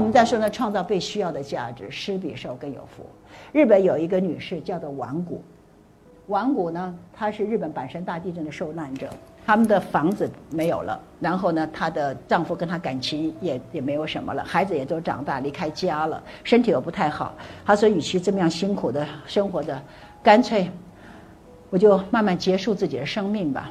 [0.00, 3.04] 我们再说呢，创造被需要的价值，施比受更有福。
[3.52, 5.42] 日本有一个女士叫做丸谷，
[6.26, 9.10] 丸谷呢，她是日本阪神大地震的受难者，
[9.44, 17.34] 他们的房子没有了，然后呢，她的丈夫跟她感情也也没有什么了，孩子也都长大离开家了，身体又不太好。
[17.66, 19.78] 她说，与其这么样辛苦的生活着，
[20.22, 20.70] 干脆
[21.68, 23.70] 我就慢慢结束自己的生命吧。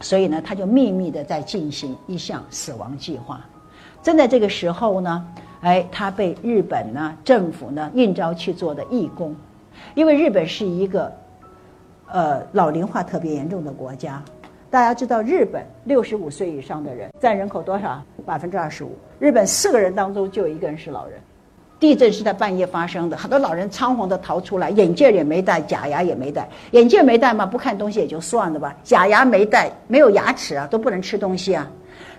[0.00, 3.40] 所以呢，她就秘密的在进行一项死亡计划。
[4.02, 5.26] 正在这个时候呢，
[5.60, 9.36] 哎，他被日本呢政府呢应召去做的义工，
[9.94, 11.12] 因为日本是一个，
[12.10, 14.22] 呃，老龄化特别严重的国家。
[14.70, 18.02] 大家知道，日本六十五岁以上的人占人口多少？
[18.24, 18.96] 百分之二十五。
[19.18, 21.20] 日本四个人当中就有一个人是老人。
[21.80, 26.48] 地震是在半夜发生的，很多老人仓皇的逃出来，眼镜也没戴，假牙也没戴。
[26.72, 28.76] 眼镜没戴嘛，不看东西也就算了吧。
[28.84, 31.68] 假牙没戴，没有牙齿啊，都不能吃东西啊。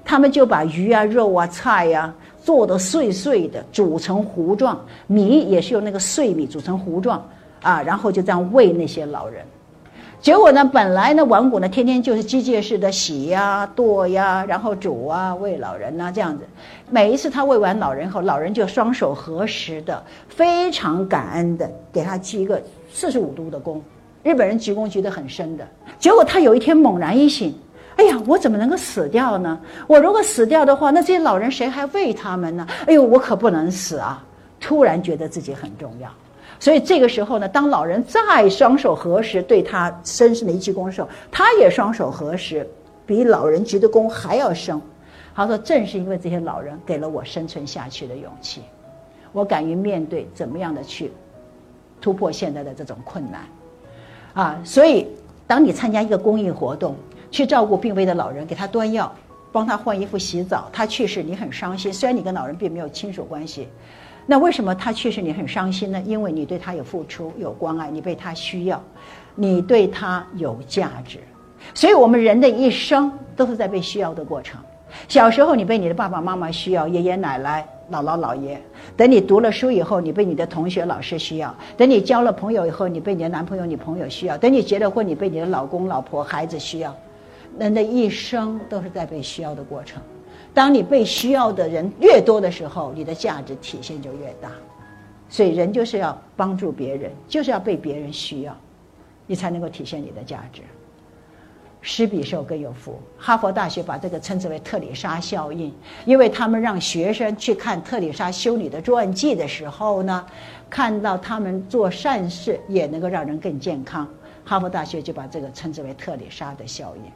[0.03, 7.23] 他们就把鱼啊、肉啊、菜呀做的碎碎的，煮成糊状，米也是用那个碎米煮成糊状
[7.61, 9.45] 啊，然后就这样喂那些老人。
[10.19, 16.43] 结果呢，本来呢，王谷呢天天就是机械式的洗呀、剁呀，然后煮啊，喂老人呐这样子。
[16.89, 22.61] 每一次他喂完老人后，老人就双手合十的，非常感恩的给他鞠一个
[22.91, 23.79] 四十五度的躬。
[24.23, 25.67] 日本人鞠躬鞠得很深的。
[25.97, 27.55] 结果他有一天猛然一醒。
[27.97, 29.59] 哎呀，我怎么能够死掉呢？
[29.85, 32.65] 我如果死掉的话，那这些老人谁还喂他们呢？
[32.87, 34.23] 哎呦，我可不能死啊！
[34.59, 36.09] 突然觉得自己很重要，
[36.59, 42.67] 所以这个时候呢，当老人再双手合十对他深深的一鞠躬的时候，他也双手合十，
[43.05, 44.79] 比老人鞠的躬还要深。
[45.35, 48.61] 他说：“正是因为这些老人给了我生存下去的勇气，
[49.31, 51.11] 我敢于面对怎么样的去
[51.99, 53.41] 突破现在的这种困难
[54.33, 54.59] 啊！
[54.63, 55.07] 所以，
[55.47, 56.95] 当你参加一个公益活动。”
[57.31, 59.11] 去照顾病危的老人，给他端药，
[59.51, 60.69] 帮他换衣服、洗澡。
[60.71, 61.91] 他去世，你很伤心。
[61.91, 63.69] 虽然你跟老人并没有亲属关系，
[64.27, 66.01] 那为什么他去世你很伤心呢？
[66.05, 68.81] 因为你对他有付出、有关爱，你被他需要，
[69.33, 71.19] 你对他有价值。
[71.73, 74.59] 所以，我们人的一生都是在被需要的过程。
[75.07, 78.57] 小时候，你被你的爸爸妈妈需要，爷爷奶奶、姥姥姥爷；
[78.97, 86.93] 等你读了书以后，你被你的同学、老师需要；等你交了朋友以后，你被你的男朋友、女朋友需要；等你结了婚，你被你的老公、老婆、孩子需要。
[87.59, 90.01] 人的一生都是在被需要的过程。
[90.53, 94.51] 当你被需要的人越多的时候，你的价值体现就越大。
[95.29, 98.57] 所以，人就是要帮助别人，就是要被别人需要，
[99.27, 100.61] 你才能够体现你的价值。
[101.83, 102.99] 施比受更有福。
[103.17, 105.73] 哈佛大学把这个称之为特里莎效应，
[106.05, 110.25] 因为他们让学生去看特里莎修女的传记的时候呢，
[110.69, 114.07] 看到他们做善事也能够让人更健康。
[114.43, 117.11] 哈佛大学就把这个称之为特里莎的效应。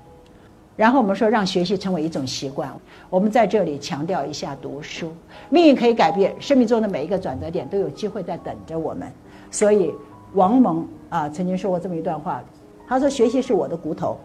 [0.76, 2.70] 然后我们说，让学习成为一种习惯。
[3.10, 5.14] 我们在这里强调一下读书，
[5.50, 9.10] 命运可以改变，生命中的每一个转折点都有机会在等着我们。
[9.50, 9.94] 所以，
[10.34, 12.44] 王蒙啊曾经说过这么一段话，
[12.90, 14.18] 他说：“学习是我的骨头，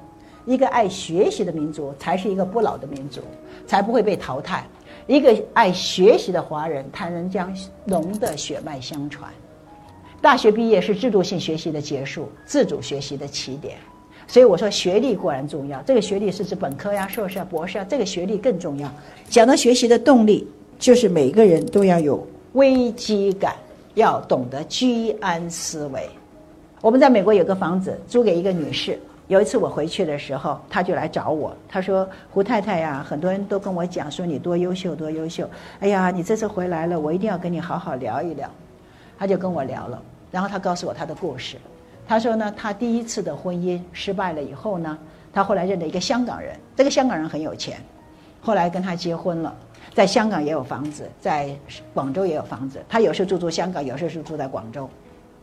[0.45, 3.21] 一个爱学习的民族才是一个不老的民族，
[3.65, 4.67] 才不会被淘汰。
[5.07, 7.57] 一个爱学习的华人，才能将
[7.87, 9.31] 龙的血脉相传。
[10.21, 13.77] 大学毕业是制度性学习的结束，自主学习的起点。”
[14.31, 18.89] 所以我说学历固然重要，这个学历是指本科呀、硕士啊、博士啊，这个学历更重要。
[19.29, 20.47] 讲到学习的动力，
[20.79, 23.57] 就是每个人都要有危机感，
[23.95, 26.09] 要懂得居安思危。
[26.81, 28.97] 我们在美国有个房子租给一个女士，
[29.27, 35.45] 有一次我回去的时候，她就来找我，她说：“胡太太呀，很多人都跟我讲说你多优秀，多优秀。
[35.81, 38.49] 哎呀，你这次回来了，我一定要跟你好好聊一聊。”
[39.19, 41.57] 她就跟我聊了，然后她告诉我她的故事。
[42.11, 44.99] 他说呢，他第一次的婚姻失败了以后呢，
[45.33, 47.81] 他后来认了一个香港人，这个香港人很有钱，
[48.41, 49.55] 后来跟他结婚了，
[49.95, 51.57] 在香港也有房子，在
[51.95, 52.85] 广州也有房子。
[52.89, 54.91] 他有时候住住香港，有时候是住在广州。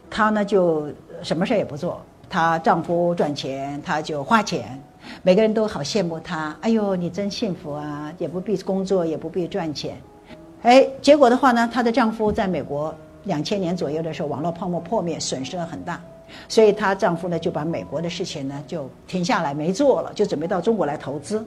[0.09, 0.89] 他呢就
[1.23, 4.77] 什么事也不做，她丈夫赚钱，她就花钱。
[5.23, 9.95] 每个人都好羡慕她，哎呦，你真幸福啊，也不必工作，也不必赚钱。
[10.63, 12.93] 哎，结果的话呢，她的丈夫在美国
[13.23, 16.01] 两千年左右的时候，网络泡沫破灭，损失了很大。
[16.47, 21.45] 所以她丈夫呢就把美国的事情呢就停下来没做了，就准备到中国来投资。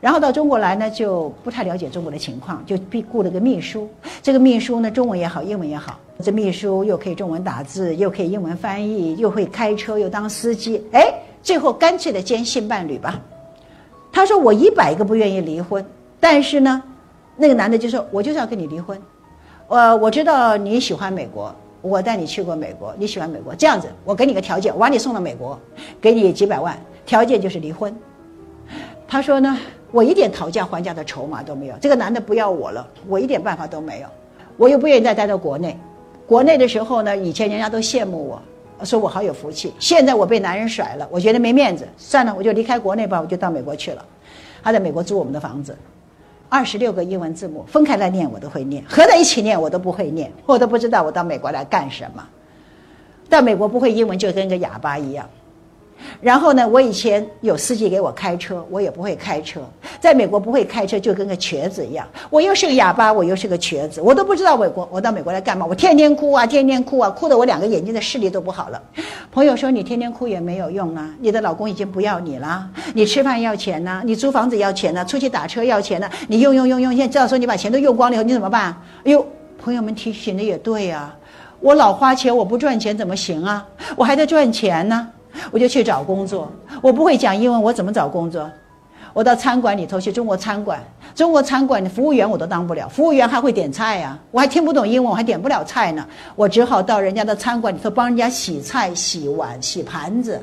[0.00, 2.76] 然后到中国来呢就不太了解中国的情况，就
[3.10, 3.88] 雇了个秘书。
[4.22, 5.98] 这个秘书呢中文也好，英文也好。
[6.22, 10.84] 这秘书又可以中文打字，又可以英文翻译，又会开车，又当司机。
[10.92, 11.12] 哎，
[11.42, 13.18] 最后干脆的兼性伴侣吧。
[14.12, 15.84] 他说：“我一百个不愿意离婚，
[16.20, 16.80] 但是呢，
[17.36, 19.00] 那个男的就说：我就是要跟你离婚。
[19.66, 21.52] 呃，我知道你喜欢美国。”
[21.84, 25.60] 我带你去过美国，你喜欢美国，这样子，我给你个条件，我把你送到美国，
[26.00, 27.94] 给你几百万，条件就是离婚。
[29.06, 29.58] 他说呢，
[29.92, 31.74] 我一点讨价还价的筹码都没有。
[31.82, 34.06] 这个男的不要我了，我一点办法都没有。
[34.56, 35.78] 我又不愿意再待到国内。
[36.26, 39.74] 国内的时候呢，以前人家都羡慕我，说我好有福气。
[39.78, 44.02] 现在我被男人甩了，我觉得没面子，算了，我就离开国内吧，我就到美国去了。
[44.62, 45.76] 他在美国租我们的房子，
[46.48, 52.26] 二十六个英文字母分开来念我都会念，合在一起念我都不会念，我都不知道我到美国来干什么。
[53.28, 55.28] 到美国不会英文就跟个哑巴一样。
[56.20, 59.60] 然后呢，我以前有司机给我开车，我也不会开车。
[60.00, 62.06] 在美国不会开车，就跟个瘸子一样。
[62.30, 65.64] 我又是个哑巴，我又是个瘸子，我都不知道美国我到美国来干嘛。
[65.66, 68.82] 我天天哭啊，天天哭啊，哭得我两个眼睛的视力都不好了。
[69.32, 72.68] 朋友说你天天哭也没有用啊，你的老公已经不要你了。
[72.94, 76.08] 你吃饭要钱呢，你租房子要钱呢，出去打车要钱呢。
[76.28, 78.76] 你用用用用，现在到时候你把钱都用光了以后，你怎么办？
[79.04, 79.26] 哎呦，
[79.62, 81.14] 朋友们提醒的也对呀，
[81.60, 83.66] 我老花钱，我不赚钱怎么行啊？
[83.96, 85.08] 我还得赚钱呢。
[85.50, 86.50] 我就去找工作，
[86.80, 88.50] 我不会讲英文，我怎么找工作？
[89.12, 90.82] 我到餐馆里头去，中国餐馆，
[91.14, 96.04] 中国餐馆的服务员我都当不了，服务员还会点菜呀，我还听不懂英文，我还点不了菜呢，
[96.34, 100.40] 我只好到人家的餐馆里头帮人家洗菜、洗碗、洗盘子，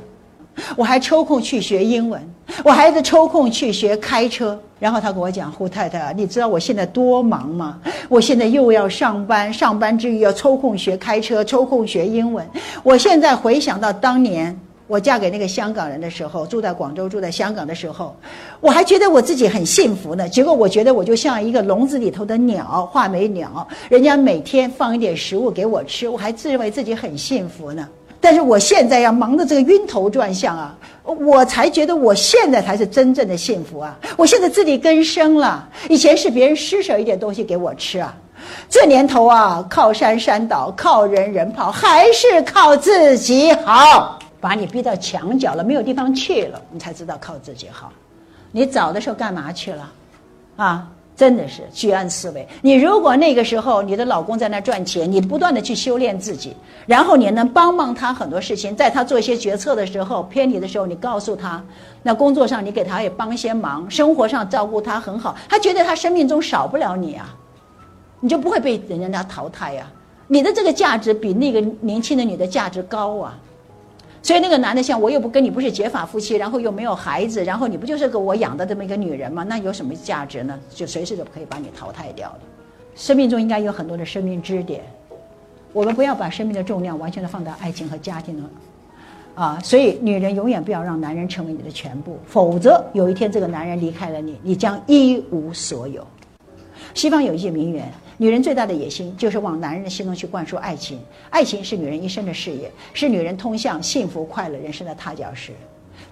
[0.77, 2.21] 我还抽空去学英文，
[2.63, 4.57] 我还得抽空去学开车。
[4.79, 7.77] 然后他跟我讲：“胡太太，你知道我现在多忙吗？
[8.07, 12.43] 我现在又要上班，上班之余要抽空学开车，抽空学英文。
[12.83, 18.15] 我现在回想到当年。”我嫁给那个香港人的时候，住在广州，住在香港的时候，
[18.59, 20.27] 我还觉得我自己很幸福呢。
[20.27, 27.87] 结果我觉得我就像一个笼子里头的鸟，画眉鸟，人家每天放一点食物给我吃，我还自认为自己很幸福呢。
[28.23, 33.97] 但是我现在要忙得这个晕头转向啊，我才觉得我现在才是真正的幸福啊！
[34.15, 38.15] 我现在自力更生了，以前是别人施舍一点东西给我吃啊，
[38.69, 44.19] 这年头啊，靠山山倒，靠人人跑，还是靠自己好。
[44.41, 47.93] 把你逼到墙角了，没有地方去了，你才知道靠自己好。
[48.51, 49.91] 你早的时候干嘛去了？
[50.57, 52.45] 啊，真的是居安思危。
[52.61, 56.53] 你如果那个时候你的老公在那赚钱，你不断的去修炼自己，
[56.85, 61.63] 然后你能帮帮他很多事情，在他做一些决策的时候偏离的时候，你告诉他，
[62.03, 67.33] 那工作上你给他也帮些忙，生活上照顾他很好，他觉得他生命中少不了你啊，
[68.19, 69.85] 你就不会被人家淘汰呀。
[70.27, 73.37] 你的这个价值比那个年轻的女的价值高啊。
[74.23, 79.43] 所以那个男的像我又不跟你不是结发夫妻，然后又没有孩子，然后你不就是个我养的这么一个女人吗？
[79.43, 80.59] 那有什么价值呢？
[80.69, 82.39] 就随时都可以把你淘汰掉了。
[82.95, 84.83] 生命中应该有很多的生命支点，
[85.73, 88.49] 我们不要把生命的重量完全的放到爱情和家庭了，
[89.33, 89.59] 啊！
[89.63, 96.05] 所以女人永远不要让男人成为你的全部，否则有一天这个男人离开了你，你将一无所有。
[96.93, 97.91] 西方有一句名言。
[98.17, 100.99] 女人最大的野心就是往男人的心中去灌输爱情，
[101.31, 105.51] 爱情是女人一生的事业，是女人通向幸福快乐人生的踏脚石。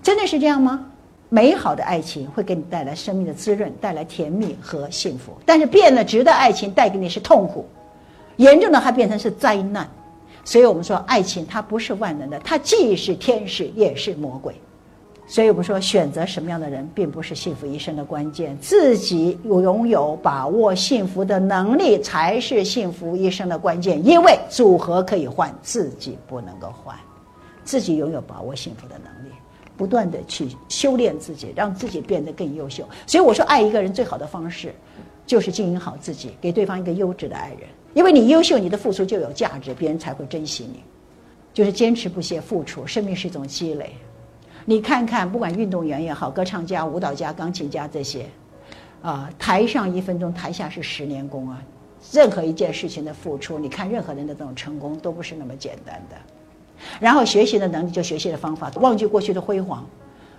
[0.02, 0.86] 真的是这样吗？
[1.30, 5.38] 美好的爱情会给你带来生命的滋润，带来甜蜜和幸福。
[5.46, 7.68] 但是变了质的爱情带给你是痛苦，
[8.38, 9.88] 严重的还变成是灾难。
[10.44, 14.56] 所以我们说，爱情它不是万能的，它既是天使也是魔鬼。
[15.32, 18.58] 所以我们说，选择什么样的人，并不是幸福一生的关键。
[18.58, 24.04] 自己拥有把握幸福的能力，才是幸福一生的关键。
[24.04, 26.96] 因为组合可以换，自己不能够换。
[27.64, 29.32] 自己拥有把握幸福的能力，
[29.78, 32.84] 不断的去修炼自己，让自己变得更优秀。
[33.06, 34.74] 所以我说，爱一个人最好的方式，
[35.28, 37.70] 就是经营好自己，给对方一个优质的爱人。
[37.94, 40.80] 因为你优秀，你的付出就有价值，别人才会珍惜你。
[41.54, 43.92] 就是坚持不懈付出，生命是一种积累。
[44.70, 48.28] 你看看，不管运动员也好，歌唱家、舞蹈家、钢琴家这些，
[49.02, 51.60] 啊，台上一分钟，台下是十年功啊。
[52.14, 56.16] 任何一件事情的付出，你看任何人的这种成功都不是那么简单的。
[57.00, 59.84] 然后学习的能力就学习的方法，忘记过去的辉煌，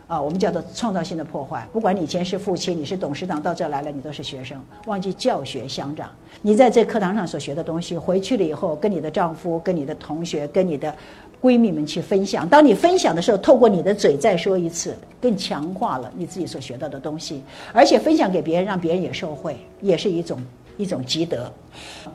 [0.07, 1.67] 啊，我们叫做创造性的破坏。
[1.73, 6.09] 不管你以前是父亲，你是董事长，到这来了，你都是学生，忘记教学相长。
[6.41, 10.95] 你在这课堂上所学的东西，回去了以后，跟你的丈夫、跟你的同学、跟你的。
[11.43, 17.43] 闺蜜们去分享，当你分享的时候，透过你的嘴再说一次，更强化了你自己所学到的东西，
[17.73, 20.39] 而且分享给别人，让别人也受惠，也是一种
[20.77, 21.51] 一种积德。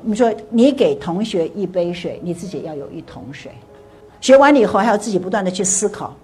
[0.03, 3.51] 我们说，你给同学一杯水，你自己要有一桶水。
[4.21, 6.15] 学完了以后，还要自己不断的去思考。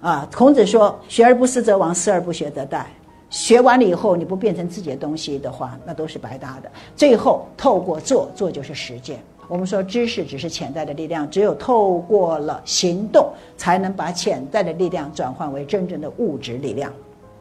[0.00, 2.84] 啊，孔子说：“学而不思则罔，思而不学则殆。”
[3.30, 6.70] 学完了以后，你不变成自己的东西的话，那都是白搭的。
[6.96, 9.18] 最后，透过做，做就是实践。
[9.48, 16.92] 我们说知识只是潜在的力量，只有透过了行动，才能把潜在的力量转换为真正的物质力量。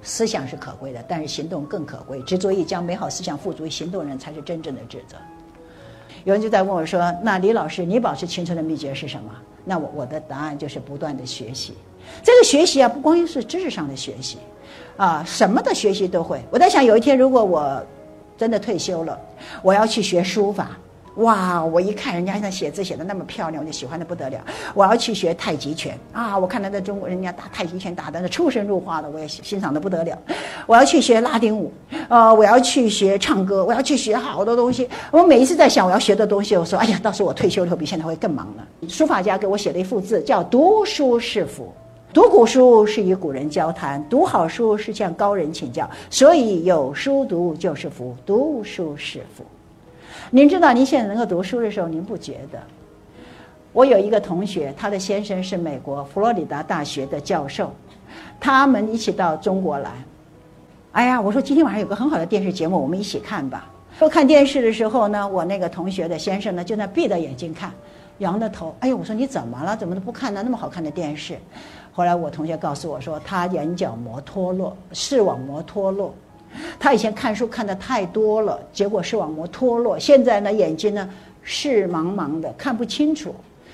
[0.01, 2.21] 思想是可贵的，但是行动更可贵。
[2.21, 5.17] 执着于将美好思想付诸于行动人，才是真正的智者。
[6.23, 9.29] 有人就在问我说：“那李老师，你保持青春的秘诀是什么？”
[9.65, 11.73] 那我我的答案就是不断的学习。
[12.23, 14.37] 这个学习啊，不光是知识上的学习，
[14.95, 16.41] 啊，什么的学习都会。
[16.49, 17.83] 我在想，有一天如果我
[18.37, 19.19] 真的退休了，
[19.61, 20.77] 我要去学书法。
[21.17, 21.63] 哇！
[21.63, 24.39] 我一看人家那写字写的那么漂亮，我就喜欢的不得了。
[24.73, 26.37] 我要去学太极拳啊！
[26.37, 30.17] 我看他在中国人家打太极拳打的那出神入化的，我也欣赏的不得了。
[30.65, 31.71] 我要去学拉丁舞，
[32.07, 34.87] 呃，我要去学唱歌，我要去学好多东西。
[35.11, 38.87] 我每一次在想我要学的东西，我说哎呀，到时候我退休以后比现在会更忙了。
[38.87, 41.73] 书法家给我写了一幅字，叫“读书是福”。
[42.13, 49.43] 读古书是与古人交谈，读好书是向高人请教，所以有书读就是福，读书是福。
[50.29, 52.59] 您知道，您现在能够读书的时候，您不觉得？
[53.73, 57.71] 我有一个同学，他的先生是美国佛罗里达大学的教授，
[58.39, 59.91] 他们一起到中国来。
[60.93, 63.69] 哎呀，我说今天晚上有个很好的电视节目，我们一起看吧。
[63.99, 67.71] 说看电视的时候呢，我那个同学的先生呢，就在闭着眼睛看，
[68.17, 68.75] 仰着头。
[68.79, 69.77] 哎呦，我说你怎么了？
[69.77, 70.41] 怎么都不看呢？
[70.43, 71.37] 那么好看的电视。
[71.91, 76.13] 后来我同学告诉我说，他眼角膜脱落，视网膜脱落。
[76.79, 81.09] 他以前看书看的太多了，结果视网膜脱落，现在呢眼睛呢
[81.43, 83.33] 视茫茫的，看不清楚，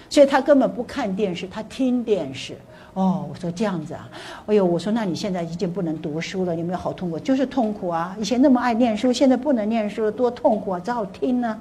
[0.10, 2.56] 所以他根本不看电视，他听电视。
[2.94, 4.08] 哦，我说这样子啊，
[4.46, 7.18] 哎呦，我说那你现在已经不能读书了，有没有好痛苦？
[7.18, 8.16] 就是痛苦啊！
[8.20, 10.80] 以前那么爱念书，现在不能念书了，多痛苦啊！
[10.80, 11.60] 只好听呢。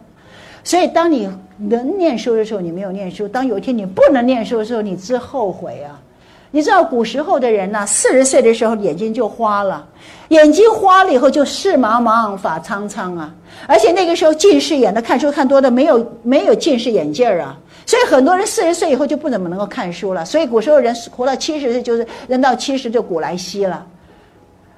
[0.63, 5.99] 所以当你能念书的时候，你没有念书；当有一天你不能念书的时候，你之后悔啊！
[6.55, 9.85] 你知道古时候的人呢，四十岁的时候眼睛就花了，
[10.29, 13.35] 眼睛花了以后就视茫茫发苍苍啊，
[13.67, 20.23] 而且那个时候近视眼的看书看多的没有没有近视眼镜啊，所以很多人四十岁以后就不怎么能够看书了。
[20.27, 23.87] 所以古时候人活到七十岁就是人到七十就古来稀了。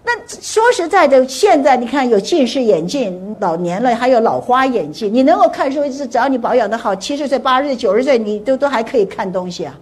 [0.04, 9.74] 那说实在的，现在你看有近视眼镜，老年了还有老花眼镜，你能够看书是只要你保养的好，七十岁、八十岁、九十岁你都都还可以看东西啊。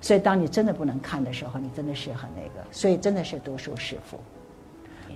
[0.00, 2.66] 所以，当你真的不能看的时候，你真的是很那个。
[2.70, 4.18] 所以，真的是读书是福。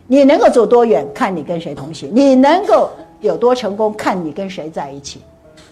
[0.08, 5.20] 你能够走多远，看你跟谁同行；你能够有多成功，看你跟谁在一起。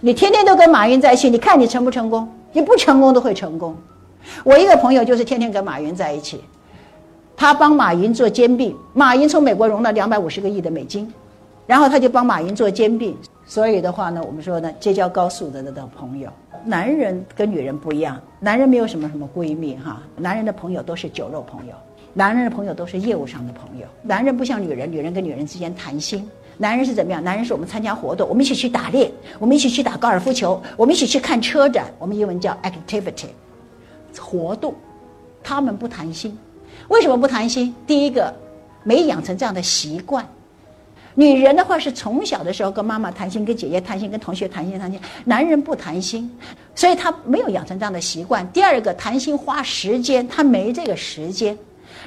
[0.00, 2.29] 你天天都跟马云在一起，你看你成不成功？
[2.52, 3.76] 你不成功都会成功。
[4.45, 6.45] 我一个朋友就是天天跟马云在一起，
[7.37, 8.76] 他帮马云做兼并。
[8.93, 11.12] 马云从美国融了两百五十个亿的美金，
[11.67, 13.17] 然后他就帮马云做兼并。
[13.50, 16.30] 所以的话呢，我们说呢，结交高素质的朋友。
[16.64, 21.75] 男人跟女人不一样，男人没有什么什么闺蜜哈，男人的朋友都是酒肉朋友，
[22.14, 23.87] 男人的朋友都是业务上的朋友。
[24.02, 27.25] 男人不像女人，女人跟女人之间谈心，男人是怎么样？
[27.25, 33.30] 男人是我们参加活动，我们一起去打猎，我们一起去打高尔夫球，我们一起去看车展，我们英文叫 activity，
[34.16, 34.73] 活动。
[35.42, 36.38] 他们不谈心，
[36.87, 37.75] 为什么不谈心？
[37.85, 38.33] 第一个，
[38.85, 40.25] 没养成这样的习惯。
[41.17, 45.00] 女人的话是从小的时候跟妈妈谈心，跟姐姐谈心，跟同学谈心谈心。
[45.25, 46.31] 男人不谈心，
[46.75, 48.47] 所以他没有养成这样的习惯。
[48.52, 51.57] 第二个，谈心花时间，他没这个时间。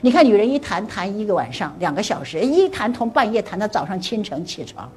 [0.02, 4.90] 你看，女人一谈谈一个晚上，两个小时，一谈从半夜谈到早上清晨起床，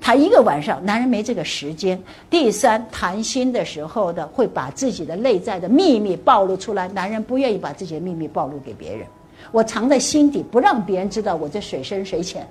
[0.00, 2.02] 谈一个晚上，男人没这个时间。
[2.30, 9.06] 第三，谈心的时候的会把自己的内在的秘密暴露出来，男人不愿意把自己的秘密暴露给别人，
[9.52, 12.48] 我藏在心底，不让别人知道我这水深水浅。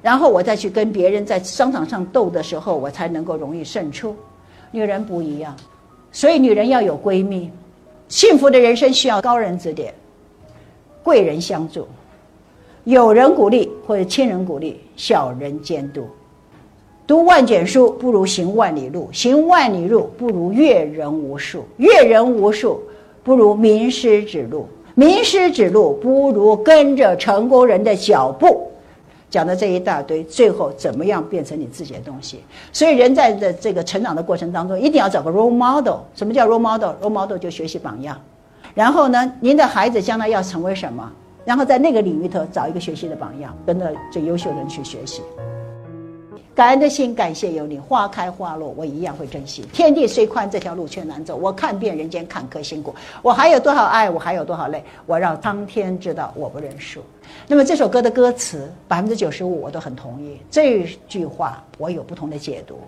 [0.00, 4.14] 然后我再去跟别人在商场上斗的时候，我才能够容易胜出。
[4.70, 5.56] 女人不一样，
[6.12, 7.50] 所以女人要有闺蜜。
[8.08, 9.92] 幸福的人生需要高人指点，
[11.02, 11.86] 贵人相助，
[12.84, 16.06] 有人鼓励或者亲人鼓励，小人监督。
[17.06, 22.80] 读万卷书不如行万里路，行万里路不如阅人无数，阅人无数
[23.24, 28.67] 不如名师指路，名师指路不如跟着成功人的脚步。
[29.30, 32.42] 讲的这一大堆，最后怎么样变成你自己的东西？
[32.72, 35.98] 所以人在的这个成长的过程当中，一定要找个 role model。
[36.14, 38.18] 什么叫 role model？role model 就学习榜样。
[38.74, 41.10] 然后呢，您的孩子将来要成为什么？
[41.44, 45.22] 然后在那个领域头找一个学习的榜样，跟着最优秀的人去学习。
[46.54, 47.78] 感恩的心，感谢有你。
[47.78, 49.62] 花开花落，我一样会珍惜。
[49.72, 51.36] 天地虽宽，这条路却难走。
[51.36, 52.92] 我看遍人间坎坷辛苦，
[53.22, 57.00] 我还有多少爱，我还有多少泪，我让苍天知道我不认输。
[57.46, 60.38] 那么这首歌的歌词，百分之九十五我都很同意。
[60.50, 62.78] 这句话我有不同的解读。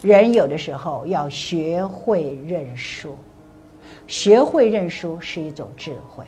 [0.00, 3.16] 人有的时候要学会认输，
[4.06, 6.24] 学会认输是一种智慧。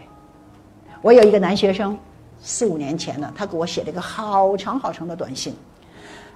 [1.02, 1.97] 我有一个男学生，
[2.40, 5.54] 四五年前了，他给我写了一个好长好长的短信。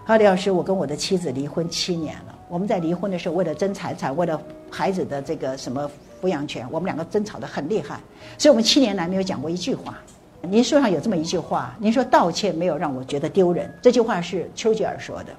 [0.04, 2.38] 哈李老师，我跟我的妻子离婚七年了。
[2.48, 4.40] 我们在离婚的时候，为了争财产，为了
[4.70, 5.90] 孩子的这个什么
[6.20, 8.00] 抚养权，我们两个争吵得很厉害。
[8.36, 9.98] 所以我们七年来没有讲过一句话。
[10.42, 13.72] 您书上有这么一句话，您说道歉没有让我觉得丢人。
[13.82, 15.32] 这句话是丘吉尔说的。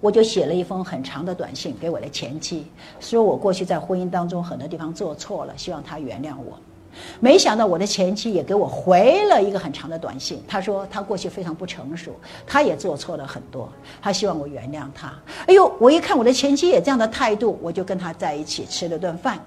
[0.00, 2.66] 我就写了一封很长的短信给我的前妻，
[2.98, 6.58] 说我过去在婚姻当中很多地方做错了，希望她原谅我。
[7.20, 12.12] 没想到我的前妻也给我回了一个很长的短信，她说她过去非常不成熟，
[12.44, 13.72] 她也做错了很多，
[14.02, 15.12] 她希望我原谅她。
[15.46, 19.38] 哎呦，我一看我的前妻也这样的态度，我就跟她在一起吃了顿饭。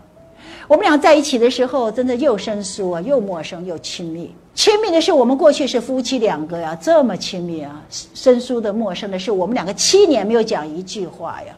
[0.67, 4.33] 我们俩在一起的时候，真的又生疏啊，又陌生又亲密。
[4.53, 11.55] 亲密的是我们过去是夫妻两个呀，这么亲密啊；生疏的、陌生的是我们两个七年没有讲一句话呀。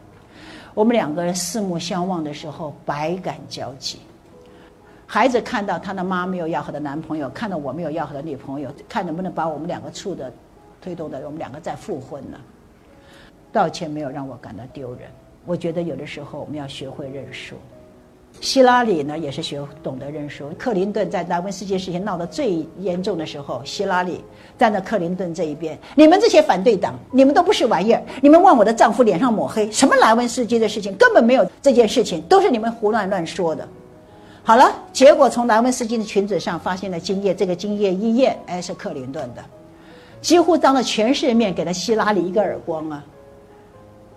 [0.74, 4.00] 我们两个人四目相望的时候，百感交集。
[5.06, 10.32] 孩子看到他的妈没有要好的男朋友，看到我没有要好的女朋友，看能不能把我们两个处的、
[10.82, 12.38] 推动的，我们两个再复婚呢？
[13.52, 15.02] 道歉没有让我感到丢人。
[15.46, 17.56] 我觉得有的时候我们要学会认输。
[18.44, 20.50] 希拉里呢，也是学懂得认输。
[20.60, 24.22] 克林顿在莱温斯基事情闹得最严重的时候，希拉里
[24.58, 25.80] 站在克林顿这一边。
[25.96, 28.04] 你们这些反对党，你们都不是玩意儿！
[28.22, 33.66] 你们往我的丈夫脸上抹黑，什么莱温斯基的事情根本没有这件事情，都是你们胡乱乱说的。
[34.44, 39.42] 好了，结果从莱温斯基的裙子上发现了精液，这个精液一验，哎，是克林顿的，
[40.20, 43.02] 几乎当着全世界面给了希拉里一个耳光啊。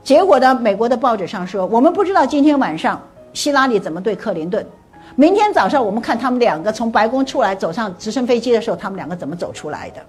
[0.02, 3.00] 结果呢，美国的报纸上说，我们不知道今天晚上。
[3.36, 4.66] 希拉里怎么对克林顿？
[5.14, 10.00] 明天早上我们看他们两个从白宫出来走上直升飞机的时候，他们两个怎么走出来的？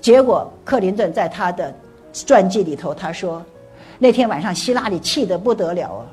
[0.00, 1.74] 结果克林顿在他的
[2.12, 3.42] 传记里头他说，
[3.98, 6.06] 那天晚上希拉里气得不得了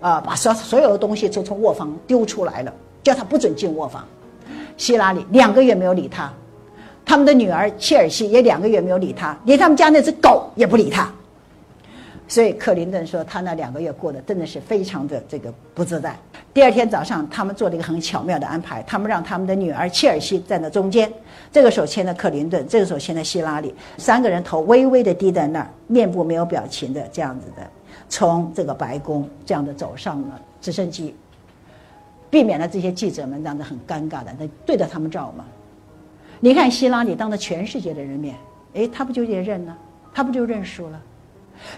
[0.00, 2.70] 啊，啊，把所所有的东西都从卧房丢出来了，
[3.02, 4.04] 叫他不准进卧房。
[4.76, 6.30] 希拉里两个月没有理他，
[7.06, 11.10] 他们的女儿切尔西也两个月没有理他，连他们家那只狗也不理他。
[12.34, 16.18] 所以克林顿说，他那两个月过得真的是非常的这个不自在。
[16.52, 21.08] 第二天早上，他们做了一个很巧妙的安排，他们让他们的女儿切尔西站在中间，
[21.52, 27.62] 这个手牵着克林顿，这个手牵着希拉里，三个人头微微的低在那儿，面部没有表情的这样子的，
[28.08, 31.14] 从这个白宫这样的走上了直升机，
[32.30, 35.44] 避免了这些记者们这样子很尴尬的那对着他们照嘛。
[36.40, 38.34] 你看希拉里当着全世界的人面，
[38.74, 39.78] 哎，他不就也认了？
[40.12, 41.00] 他不就认输了？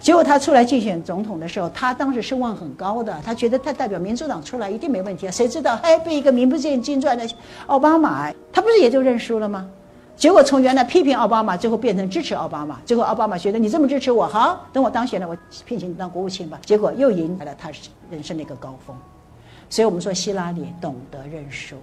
[0.01, 5.31] 结果他出来竞选总统的时候，他当时声望很高的，他觉得他代表民主党出来一定没问题啊。
[5.31, 7.29] 谁知道，哎，被一个名不见经传的
[7.67, 9.69] 奥巴马，他不是也就认输了吗？
[10.17, 12.81] 结果从原来批评奥巴马，最后变成支持奥巴马。
[12.85, 16.59] 最后奥巴马觉得你这么支持我，好，等我当选了，我聘请你当国务卿吧。
[16.65, 17.71] 结果又迎来了他
[18.11, 18.97] 人生的一个高峰。
[19.69, 21.77] 所以我们说，希拉里懂得认输，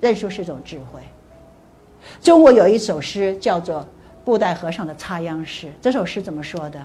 [0.00, 1.00] 认输是一种智慧。
[2.22, 3.84] 中国有一首诗叫做。
[4.28, 6.78] 布袋和尚的插秧诗，这首诗怎么说的？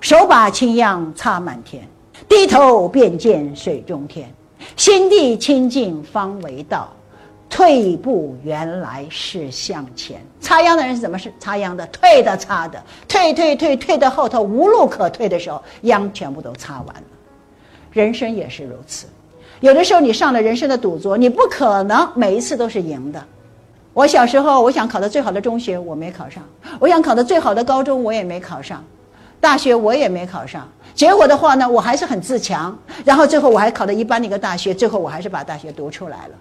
[0.00, 1.86] 手把青秧插满田，
[2.26, 4.32] 低头便见水中天。
[4.74, 6.90] 心地清净方为道，
[7.50, 10.24] 退步原来是向前。
[10.40, 11.86] 插秧的人是怎么是插秧的？
[11.88, 17.02] 退的插的，退退退退到后头无路可退的时候，秧全部都插完了。
[17.92, 19.06] 人生也是如此，
[19.60, 23.22] 有的时候你上了人生的赌桌，你不可能每一次都是赢的。
[23.94, 26.42] 我小时候，我想考到最好的中学，我没考上；
[26.78, 28.78] 我想考到最好的高中，我也没考上；
[29.38, 30.66] 大学我也没考上。
[30.94, 32.76] 结果的话呢，我还是很自强。
[33.04, 36.34] 然后最后我还考到一般的一个大学，最后我还是把大学读出来了。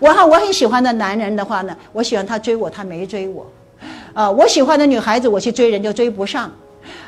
[0.00, 3.46] 我哈，我很喜欢的男人的话呢，我喜欢他追我，他没追我。
[4.14, 6.50] 啊，我喜欢的女孩子，我去追人就追不上。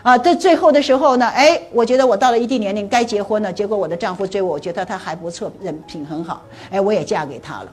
[0.02, 3.50] 啊，到最后的时候呢，哎，我觉得我到了一定年龄该结婚了。
[3.50, 7.72] 结果我的丈夫追我，我觉得他还不错，人品很好，哎，我也嫁给他了。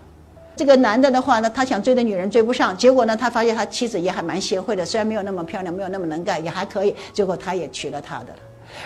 [0.56, 6.96] 这个男的的话呢，他想追的女人追不上，结果呢，他发现他妻子也还蛮贤惠的，虽然没有那么漂亮，没有那么能干，也还可以。
[7.12, 8.28] 结果他也娶了她的。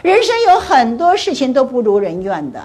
[0.01, 2.63] 人生有很多事情都不如人愿的，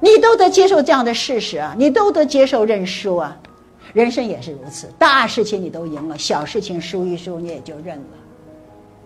[0.00, 3.36] 你都得接受这样的事实啊，你都得接受认输啊。
[3.92, 8.04] 人生也是如此，大事情你都赢了，小事情输一输你也就认了。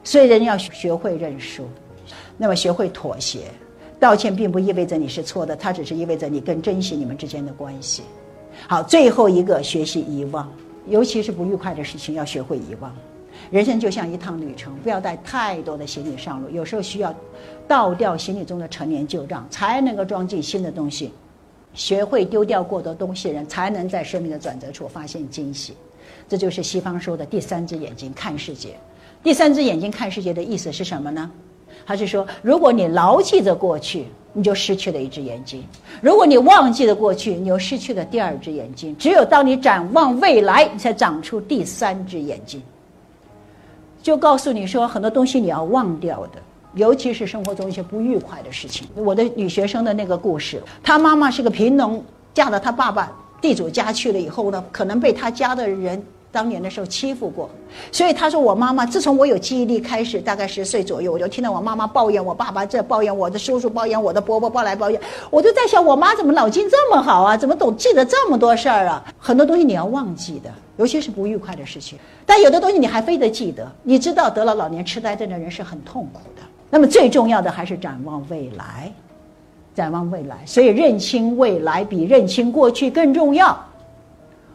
[0.03, 1.69] 所以人要学会认输，
[2.37, 3.43] 那么学会妥协，
[4.01, 8.03] 道歉并不意味着你是错的，它只是意味着你更珍惜你们之间的关系。
[8.69, 10.51] 好，最后一个学习遗忘，
[10.87, 12.93] 尤其是不愉快的事情要学会遗忘。
[13.51, 16.49] 人生就像一趟旅程，不要带太多的行李上路。
[16.49, 17.15] 有时候需要
[17.67, 21.13] 倒掉行李中的陈年旧账，才能够装进新的东西。
[21.75, 25.75] 学会丢掉过多东西人，才能在生命的转折处发现惊喜。
[26.29, 28.77] 这就是西方说的第三只眼睛看世界。
[29.23, 31.31] 第三只眼睛看世界的意思是什么呢？
[31.85, 34.07] 还是说，如果你牢记着过去？
[34.33, 35.63] 你就失去了一只眼睛。
[36.01, 38.97] 如果你忘记了过去，你又失去了第二只眼睛。
[38.97, 42.63] 只有当你展望未来，你才长出第三只眼睛。
[44.03, 46.41] 就告诉你说，很多东西你要忘掉的，
[46.75, 48.87] 尤其是生活中一些不愉快的事情。
[48.95, 52.03] 我的女学生的那个故事，她妈妈是个贫农，
[52.35, 57.51] 嫁到她爸爸地主家去了以后呢，可能被她家的人当年的时候欺负过，
[57.93, 64.99] 所以他说我妈妈自从我有记忆力开始，大概十岁左右，我就听到我妈妈抱怨我爸爸这抱怨我的叔叔抱怨我的伯伯抱来抱怨，
[65.31, 67.37] 我就在想我妈怎么脑筋这么好啊？
[67.37, 69.05] 怎么懂记得这么多事儿啊？
[69.19, 73.71] 很多东西你要忘记的，尤其是不愉快的事情，但有的东西你还非得记得。
[73.83, 76.43] 你知道得了老年痴呆症的人是很痛苦的。
[76.71, 78.91] 那么最重要的还是展望未来，
[79.75, 80.39] 展望未来。
[80.47, 83.63] 所以认清未来比认清过去更重要。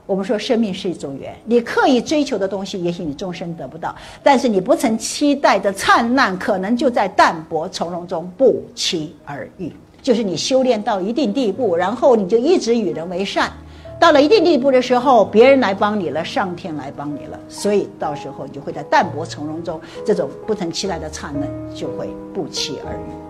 [0.08, 3.94] 我们说，生命是一种缘，你刻意追求的东西，也许你终身得不到；
[4.24, 9.70] 但是你不曾期待的灿烂，可能就在淡泊从容中不期而遇。
[10.02, 13.52] 就是你修炼到一定地步，然后你就一直与人为善，
[14.00, 23.27] 到了一定地步的时候，别人来帮你了，上天来帮你了，所以到时候你就会在淡泊从容中，这种不曾期待的灿烂就会不期而遇。